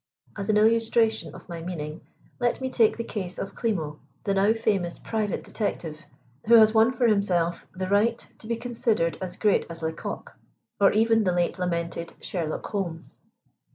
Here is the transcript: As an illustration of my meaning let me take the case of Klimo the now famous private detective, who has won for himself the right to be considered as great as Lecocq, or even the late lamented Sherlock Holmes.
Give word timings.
As 0.35 0.49
an 0.49 0.57
illustration 0.57 1.35
of 1.35 1.47
my 1.47 1.61
meaning 1.61 2.01
let 2.39 2.59
me 2.59 2.71
take 2.71 2.97
the 2.97 3.03
case 3.03 3.37
of 3.37 3.53
Klimo 3.53 3.99
the 4.23 4.33
now 4.33 4.51
famous 4.51 4.97
private 4.97 5.43
detective, 5.43 6.05
who 6.47 6.55
has 6.55 6.73
won 6.73 6.91
for 6.91 7.05
himself 7.05 7.67
the 7.75 7.85
right 7.87 8.17
to 8.39 8.47
be 8.47 8.55
considered 8.55 9.15
as 9.21 9.37
great 9.37 9.67
as 9.69 9.83
Lecocq, 9.83 10.35
or 10.79 10.91
even 10.91 11.23
the 11.23 11.31
late 11.31 11.59
lamented 11.59 12.13
Sherlock 12.19 12.65
Holmes. 12.65 13.15